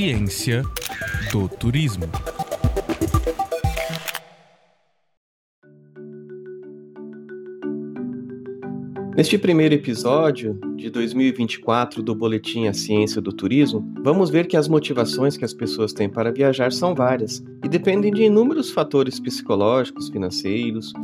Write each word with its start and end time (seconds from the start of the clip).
Ciência 0.00 0.62
do 1.30 1.46
Turismo. 1.46 2.06
Neste 9.14 9.36
primeiro 9.36 9.74
episódio 9.74 10.58
de 10.74 10.88
2024 10.88 12.02
do 12.02 12.14
Boletim 12.14 12.66
A 12.66 12.72
Ciência 12.72 13.20
do 13.20 13.30
Turismo, 13.30 13.92
vamos 14.02 14.30
ver 14.30 14.46
que 14.46 14.56
as 14.56 14.68
motivações 14.68 15.36
que 15.36 15.44
as 15.44 15.52
pessoas 15.52 15.92
têm 15.92 16.08
para 16.08 16.32
viajar 16.32 16.72
são 16.72 16.94
várias 16.94 17.44
e 17.62 17.68
dependem 17.68 18.10
de 18.10 18.22
inúmeros 18.22 18.70
fatores 18.70 19.20
psicológicos, 19.20 20.08
financeiros, 20.08 20.94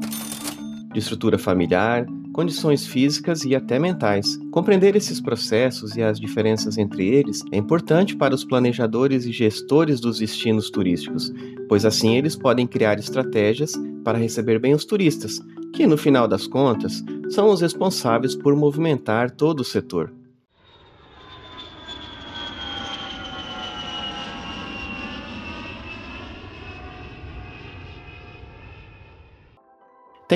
de 0.96 1.00
estrutura 1.00 1.36
familiar, 1.36 2.06
condições 2.32 2.86
físicas 2.86 3.44
e 3.44 3.54
até 3.54 3.78
mentais. 3.78 4.38
Compreender 4.50 4.96
esses 4.96 5.20
processos 5.20 5.94
e 5.94 6.02
as 6.02 6.18
diferenças 6.18 6.78
entre 6.78 7.06
eles 7.06 7.42
é 7.52 7.58
importante 7.58 8.16
para 8.16 8.34
os 8.34 8.44
planejadores 8.44 9.26
e 9.26 9.30
gestores 9.30 10.00
dos 10.00 10.20
destinos 10.20 10.70
turísticos, 10.70 11.30
pois 11.68 11.84
assim 11.84 12.16
eles 12.16 12.34
podem 12.34 12.66
criar 12.66 12.98
estratégias 12.98 13.74
para 14.02 14.16
receber 14.16 14.58
bem 14.58 14.72
os 14.72 14.86
turistas, 14.86 15.38
que 15.74 15.86
no 15.86 15.98
final 15.98 16.26
das 16.26 16.46
contas 16.46 17.04
são 17.28 17.50
os 17.50 17.60
responsáveis 17.60 18.34
por 18.34 18.56
movimentar 18.56 19.30
todo 19.30 19.60
o 19.60 19.64
setor. 19.64 20.10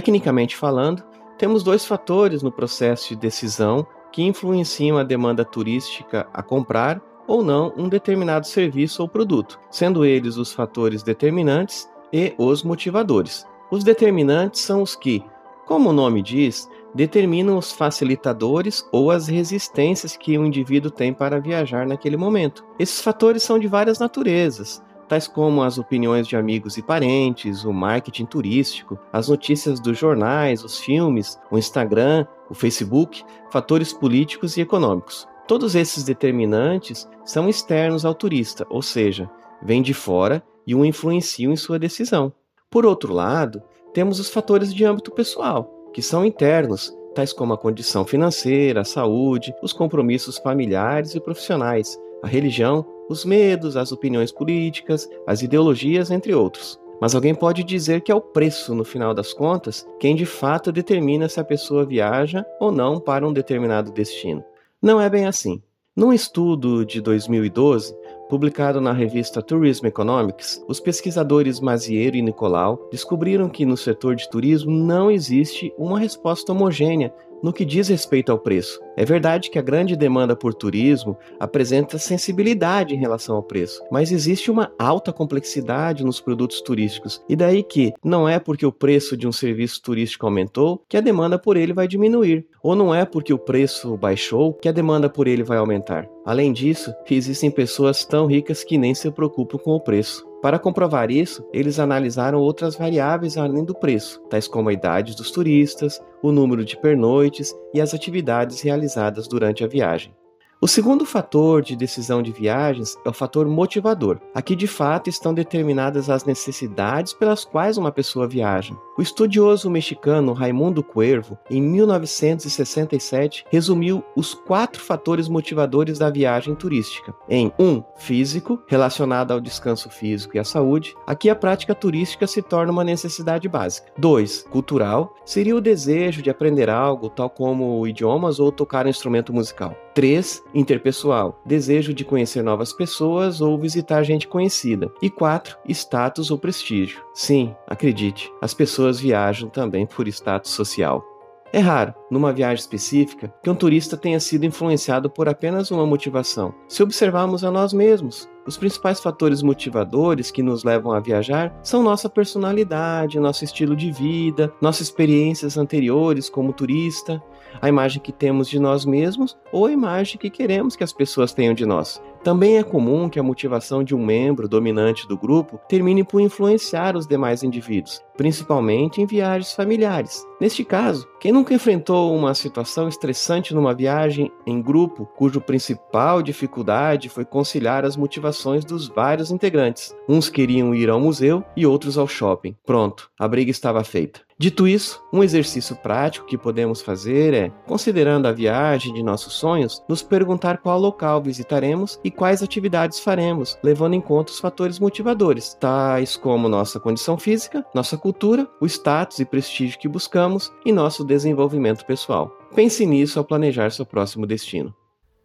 Tecnicamente 0.00 0.56
falando, 0.56 1.02
temos 1.36 1.62
dois 1.62 1.84
fatores 1.84 2.42
no 2.42 2.50
processo 2.50 3.10
de 3.10 3.16
decisão 3.16 3.86
que 4.10 4.23
influenciam 4.23 4.96
a 4.96 5.02
demanda 5.02 5.45
turística 5.45 6.26
a 6.32 6.43
comprar 6.43 7.02
ou 7.29 7.45
não 7.45 7.70
um 7.76 7.87
determinado 7.87 8.46
serviço 8.46 9.02
ou 9.02 9.09
produto, 9.09 9.60
sendo 9.71 10.02
eles 10.02 10.38
os 10.38 10.54
fatores 10.54 11.02
determinantes 11.02 11.87
e 12.10 12.34
os 12.38 12.62
motivadores. 12.62 13.46
Os 13.71 13.84
determinantes 13.84 14.62
são 14.62 14.80
os 14.80 14.96
que, 14.96 15.23
como 15.66 15.90
o 15.90 15.93
nome 15.93 16.23
diz, 16.23 16.66
determinam 16.95 17.59
os 17.59 17.71
facilitadores 17.71 18.82
ou 18.90 19.10
as 19.10 19.28
resistências 19.28 20.16
que 20.16 20.38
o 20.38 20.46
indivíduo 20.46 20.90
tem 20.90 21.12
para 21.12 21.38
viajar 21.38 21.87
naquele 21.87 22.16
momento. 22.16 22.65
Esses 22.78 23.02
fatores 23.02 23.43
são 23.43 23.59
de 23.59 23.68
várias 23.68 23.98
naturezas, 23.98 24.82
tais 25.10 25.26
como 25.26 25.64
as 25.64 25.76
opiniões 25.76 26.28
de 26.28 26.36
amigos 26.36 26.78
e 26.78 26.82
parentes, 26.82 27.64
o 27.64 27.72
marketing 27.72 28.26
turístico, 28.26 28.96
as 29.12 29.28
notícias 29.28 29.80
dos 29.80 29.98
jornais, 29.98 30.62
os 30.62 30.78
filmes, 30.78 31.36
o 31.50 31.58
Instagram, 31.58 32.24
o 32.48 32.54
Facebook, 32.54 33.24
fatores 33.50 33.92
políticos 33.92 34.56
e 34.56 34.60
econômicos. 34.60 35.26
Todos 35.48 35.74
esses 35.74 36.04
determinantes 36.04 37.08
são 37.24 37.48
externos 37.48 38.04
ao 38.04 38.14
turista, 38.14 38.64
ou 38.70 38.80
seja, 38.82 39.28
vêm 39.60 39.82
de 39.82 39.92
fora 39.92 40.44
e 40.64 40.76
o 40.76 40.84
influenciam 40.84 41.52
em 41.52 41.56
sua 41.56 41.76
decisão. 41.76 42.32
Por 42.70 42.86
outro 42.86 43.12
lado, 43.12 43.60
temos 43.92 44.20
os 44.20 44.30
fatores 44.30 44.72
de 44.72 44.84
âmbito 44.84 45.10
pessoal, 45.10 45.68
que 45.92 46.02
são 46.02 46.24
internos, 46.24 46.96
tais 47.16 47.32
como 47.32 47.52
a 47.52 47.58
condição 47.58 48.04
financeira, 48.04 48.82
a 48.82 48.84
saúde, 48.84 49.52
os 49.60 49.72
compromissos 49.72 50.38
familiares 50.38 51.16
e 51.16 51.20
profissionais, 51.20 51.98
a 52.22 52.28
religião, 52.28 52.86
os 53.10 53.24
medos, 53.24 53.76
as 53.76 53.90
opiniões 53.90 54.30
políticas, 54.30 55.10
as 55.26 55.42
ideologias, 55.42 56.12
entre 56.12 56.32
outros. 56.32 56.78
Mas 57.00 57.12
alguém 57.12 57.34
pode 57.34 57.64
dizer 57.64 58.02
que 58.02 58.12
é 58.12 58.14
o 58.14 58.20
preço, 58.20 58.72
no 58.72 58.84
final 58.84 59.12
das 59.12 59.32
contas, 59.32 59.84
quem 59.98 60.14
de 60.14 60.24
fato 60.24 60.70
determina 60.70 61.28
se 61.28 61.40
a 61.40 61.44
pessoa 61.44 61.84
viaja 61.84 62.46
ou 62.60 62.70
não 62.70 63.00
para 63.00 63.26
um 63.26 63.32
determinado 63.32 63.90
destino. 63.90 64.44
Não 64.81 65.00
é 65.00 65.10
bem 65.10 65.26
assim. 65.26 65.60
Num 65.97 66.12
estudo 66.12 66.86
de 66.86 67.00
2012, 67.00 67.97
publicado 68.31 68.81
na 68.81 68.92
revista 68.92 69.42
Tourism 69.42 69.86
Economics, 69.86 70.65
os 70.69 70.78
pesquisadores 70.78 71.59
Maziero 71.59 72.16
e 72.16 72.22
Nicolau 72.22 72.88
descobriram 72.93 73.49
que 73.49 73.66
no 73.66 73.77
setor 73.77 74.15
de 74.15 74.31
turismo 74.31 74.71
não 74.71 75.10
existe 75.10 75.75
uma 75.77 75.99
resposta 75.99 76.53
homogênea 76.53 77.12
no 77.43 77.53
que 77.53 77.65
diz 77.65 77.88
respeito 77.88 78.31
ao 78.31 78.38
preço. 78.38 78.81
É 78.97 79.05
verdade 79.05 79.50
que 79.50 79.59
a 79.59 79.62
grande 79.62 79.97
demanda 79.97 80.37
por 80.37 80.53
turismo 80.55 81.16
apresenta 81.38 81.99
sensibilidade 81.99 82.94
em 82.94 82.99
relação 82.99 83.37
ao 83.37 83.43
preço, 83.43 83.82
mas 83.91 84.12
existe 84.12 84.50
uma 84.50 84.71
alta 84.78 85.12
complexidade 85.12 86.05
nos 86.05 86.21
produtos 86.21 86.60
turísticos, 86.60 87.22
e 87.28 87.34
daí 87.34 87.62
que 87.62 87.93
não 88.05 88.28
é 88.28 88.38
porque 88.38 88.66
o 88.66 88.72
preço 88.72 89.16
de 89.16 89.26
um 89.26 89.32
serviço 89.32 89.82
turístico 89.82 90.26
aumentou 90.26 90.82
que 90.88 90.97
a 90.97 91.00
demanda 91.00 91.38
por 91.38 91.56
ele 91.56 91.72
vai 91.72 91.88
diminuir, 91.88 92.47
ou 92.62 92.76
não 92.76 92.94
é 92.94 93.05
porque 93.05 93.32
o 93.32 93.38
preço 93.38 93.97
baixou 93.97 94.53
que 94.53 94.69
a 94.69 94.72
demanda 94.72 95.09
por 95.09 95.26
ele 95.26 95.43
vai 95.43 95.59
aumentar. 95.59 96.06
Além 96.25 96.53
disso, 96.53 96.92
existem 97.10 97.50
pessoas 97.50 98.04
tão 98.04 98.26
ricas 98.26 98.62
que 98.62 98.76
nem 98.76 98.94
se 98.94 99.10
preocupam 99.10 99.58
com 99.58 99.72
o 99.72 99.81
preço. 99.81 100.28
Para 100.42 100.58
comprovar 100.58 101.10
isso, 101.10 101.44
eles 101.53 101.78
analisaram 101.78 102.38
outras 102.38 102.75
variáveis 102.75 103.36
além 103.36 103.64
do 103.64 103.75
preço, 103.75 104.20
tais 104.31 104.48
como 104.48 104.69
a 104.69 104.72
idade 104.72 105.14
dos 105.14 105.31
turistas, 105.31 106.00
o 106.22 106.32
número 106.32 106.64
de 106.64 106.76
pernoites 106.76 107.54
e 107.75 107.81
as 107.81 107.92
atividades 107.92 108.60
realizadas 108.62 109.28
durante 109.28 109.64
a 109.64 109.69
viagem. 109.69 110.14
O 110.62 110.69
segundo 110.69 111.06
fator 111.06 111.62
de 111.62 111.75
decisão 111.75 112.22
de 112.22 112.31
viagens 112.31 112.94
é 113.03 113.09
o 113.09 113.15
fator 113.15 113.48
motivador. 113.48 114.21
Aqui 114.34 114.54
de 114.54 114.66
fato 114.66 115.09
estão 115.09 115.32
determinadas 115.32 116.10
as 116.10 116.26
necessidades 116.26 117.15
pelas 117.15 117.47
quais 117.47 117.78
uma 117.78 117.91
pessoa 117.91 118.28
viaja. 118.28 118.75
O 118.99 119.00
estudioso 119.00 119.70
mexicano 119.70 120.34
Raimundo 120.34 120.82
Cuervo, 120.82 121.38
em 121.50 121.62
1967, 121.62 123.47
resumiu 123.50 124.04
os 124.15 124.34
quatro 124.34 124.82
fatores 124.82 125.28
motivadores 125.28 125.99
da 125.99 126.10
viagem 126.10 126.54
turística 126.54 127.15
em 127.26 127.50
1. 127.59 127.65
Um, 127.66 127.82
físico, 127.97 128.62
relacionado 128.69 129.32
ao 129.32 129.41
descanso 129.41 129.88
físico 129.88 130.37
e 130.37 130.38
à 130.38 130.44
saúde. 130.44 130.94
Aqui 131.06 131.31
a 131.31 131.34
prática 131.34 131.75
turística 131.75 132.26
se 132.26 132.43
torna 132.43 132.70
uma 132.70 132.84
necessidade 132.84 133.49
básica. 133.49 133.91
2. 133.97 134.43
Cultural, 134.50 135.15
seria 135.25 135.56
o 135.56 135.60
desejo 135.60 136.20
de 136.20 136.28
aprender 136.28 136.69
algo, 136.69 137.09
tal 137.09 137.31
como 137.31 137.87
idiomas 137.87 138.38
ou 138.38 138.53
tocar 138.53 138.84
um 138.84 138.91
instrumento 138.91 139.32
musical. 139.32 139.75
3. 140.00 140.43
Interpessoal, 140.55 141.38
desejo 141.44 141.93
de 141.93 142.06
conhecer 142.06 142.43
novas 142.43 142.72
pessoas 142.72 143.43
ou 143.43 143.59
visitar 143.59 144.03
gente 144.03 144.27
conhecida. 144.27 144.91
E 145.03 145.11
4. 145.11 145.59
Status 145.69 146.31
ou 146.31 146.38
prestígio. 146.38 147.05
Sim, 147.12 147.55
acredite, 147.66 148.33
as 148.41 148.55
pessoas 148.55 148.99
viajam 148.99 149.50
também 149.50 149.84
por 149.84 150.09
status 150.09 150.53
social. 150.53 151.05
É 151.53 151.59
raro, 151.59 151.93
numa 152.11 152.33
viagem 152.33 152.61
específica, 152.61 153.31
que 153.43 153.50
um 153.50 153.55
turista 153.55 153.94
tenha 153.94 154.19
sido 154.21 154.47
influenciado 154.47 155.11
por 155.11 155.28
apenas 155.28 155.71
uma 155.71 155.84
motivação. 155.84 156.55
Se 156.67 156.82
observarmos 156.82 157.44
a 157.44 157.50
nós 157.50 157.75
mesmos, 157.75 158.27
os 158.47 158.56
principais 158.56 159.01
fatores 159.01 159.43
motivadores 159.43 160.31
que 160.31 160.43
nos 160.43 160.65
levam 160.65 160.93
a 160.93 161.01
viajar 161.01 161.55
são 161.62 161.83
nossa 161.83 162.09
personalidade, 162.09 163.21
nosso 163.21 163.45
estilo 163.45 163.77
de 163.77 163.91
vida, 163.91 164.53
nossas 164.61 164.89
experiências 164.89 165.56
anteriores 165.56 166.28
como 166.28 166.53
turista, 166.53 167.23
a 167.61 167.69
imagem 167.69 168.00
que 168.00 168.12
temos 168.12 168.49
de 168.49 168.59
nós 168.59 168.84
mesmos 168.84 169.37
ou 169.53 169.67
a 169.67 169.73
imagem 169.73 170.19
que 170.19 170.31
queremos 170.31 170.77
que 170.77 170.84
as 170.84 170.93
pessoas 170.93 171.33
tenham 171.33 171.55
de 171.55 171.67
nós. 171.67 172.00
Também 172.23 172.59
é 172.59 172.62
comum 172.62 173.09
que 173.09 173.19
a 173.19 173.23
motivação 173.23 173.83
de 173.83 173.95
um 173.95 174.05
membro 174.05 174.47
dominante 174.47 175.09
do 175.09 175.17
grupo 175.17 175.59
termine 175.67 176.05
por 176.05 176.21
influenciar 176.21 176.95
os 176.95 177.06
demais 177.06 177.43
indivíduos, 177.43 178.03
principalmente 178.15 179.00
em 179.00 179.06
viagens 179.06 179.55
familiares. 179.55 180.23
Neste 180.39 180.62
caso, 180.62 181.09
quem 181.19 181.33
nunca 181.33 181.55
enfrentou 181.55 182.15
uma 182.15 182.34
situação 182.34 182.89
estressante 182.89 183.55
numa 183.55 183.75
viagem 183.75 184.31
em 184.47 184.61
grupo, 184.61 185.06
cujo 185.17 185.41
principal 185.41 186.21
dificuldade 186.21 187.09
foi 187.09 187.25
conciliar 187.25 187.87
as 187.87 187.97
motivações 187.97 188.31
dos 188.65 188.89
vários 188.89 189.31
integrantes? 189.31 189.95
Uns 190.09 190.28
queriam 190.28 190.75
ir 190.75 190.89
ao 190.91 191.01
museu 191.01 191.45
e 191.56 191.67
outros 191.67 191.97
ao 191.99 192.09
shopping. 192.09 192.56
Pronto, 192.65 193.11
a 193.19 193.28
briga 193.28 193.51
estava 193.51 193.84
feita. 193.84 194.21
Dito 194.41 194.67
isso, 194.67 195.05
um 195.12 195.23
exercício 195.23 195.77
prático 195.77 196.27
que 196.27 196.39
podemos 196.39 196.81
fazer 196.81 197.34
é, 197.34 197.50
considerando 197.67 198.25
a 198.26 198.32
viagem 198.32 198.94
de 198.94 199.03
nossos 199.03 199.35
sonhos, 199.35 199.82
nos 199.87 200.03
perguntar 200.03 200.59
qual 200.59 200.81
local 200.81 201.23
visitaremos 201.23 202.00
e 202.03 202.11
quais 202.11 202.43
atividades 202.43 203.00
faremos, 203.00 203.59
levando 203.62 203.93
em 203.93 204.00
conta 204.00 204.32
os 204.32 204.41
fatores 204.41 204.79
motivadores, 204.79 205.53
tais 205.61 206.17
como 206.17 206.49
nossa 206.49 206.81
condição 206.81 207.19
física, 207.19 207.62
nossa 207.75 207.99
cultura, 207.99 208.49
o 208.59 208.64
status 208.64 209.19
e 209.19 209.26
prestígio 209.26 209.79
que 209.79 209.87
buscamos 209.87 210.50
e 210.64 210.73
nosso 210.73 211.05
desenvolvimento 211.05 211.85
pessoal. 211.85 212.35
Pense 212.55 212.87
nisso 212.87 213.19
ao 213.19 213.25
planejar 213.26 213.70
seu 213.70 213.85
próximo 213.85 214.26
destino. 214.26 214.75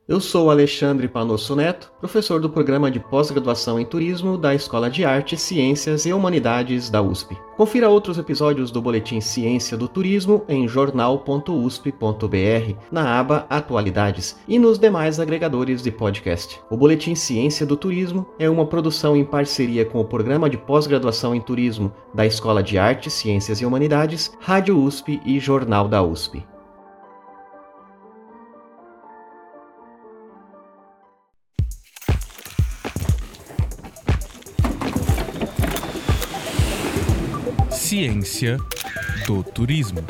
Eu 0.08 0.20
sou 0.20 0.52
Alexandre 0.52 1.08
Panosso 1.08 1.56
Neto, 1.56 1.92
professor 2.00 2.40
do 2.40 2.48
programa 2.48 2.92
de 2.92 3.00
pós-graduação 3.00 3.80
em 3.80 3.86
turismo 3.86 4.38
da 4.38 4.54
Escola 4.54 4.88
de 4.88 5.04
Artes, 5.04 5.42
Ciências 5.42 6.06
e 6.06 6.14
Humanidades 6.14 6.92
da 6.92 7.02
USP. 7.02 7.36
Confira 7.58 7.90
outros 7.90 8.20
episódios 8.20 8.70
do 8.70 8.80
Boletim 8.84 9.20
Ciência 9.20 9.76
do 9.76 9.88
Turismo 9.88 10.46
em 10.48 10.68
jornal.usp.br, 10.68 11.96
na 12.92 13.20
aba 13.20 13.48
Atualidades 13.50 14.38
e 14.48 14.60
nos 14.60 14.78
demais 14.78 15.20
agregadores 15.20 15.82
de 15.82 15.90
podcast. 15.90 16.62
O 16.70 16.78
Boletim 16.78 17.16
Ciência 17.16 17.66
do 17.66 17.76
Turismo 17.76 18.28
é 18.38 18.48
uma 18.48 18.68
produção 18.68 19.18
em 19.18 19.26
parceria 19.26 19.86
com 19.86 20.00
o 20.00 20.06
programa 20.06 20.48
de 20.48 20.58
pós-graduação 20.58 21.34
em 21.34 21.42
turismo 21.42 21.92
da 22.14 22.28
Escola 22.28 22.62
de 22.62 22.78
Artes, 22.78 23.12
Ciências 23.12 23.60
e 23.60 23.66
Humanidades, 23.66 24.32
Rádio 24.40 24.78
USP 24.78 25.20
e 25.26 25.40
Jornal 25.40 25.88
da 25.88 26.04
USP. 26.04 26.46
Ciência 37.86 38.58
do 39.28 39.44
turismo. 39.44 40.04